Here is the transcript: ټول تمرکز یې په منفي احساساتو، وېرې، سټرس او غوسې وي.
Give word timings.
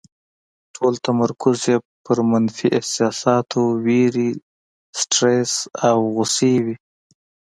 ټول 0.75 0.93
تمرکز 1.05 1.59
یې 1.69 1.77
په 2.03 2.11
منفي 2.31 2.67
احساساتو، 2.77 3.61
وېرې، 3.85 4.29
سټرس 4.99 5.53
او 5.87 5.97
غوسې 6.15 6.53
وي. 6.63 6.75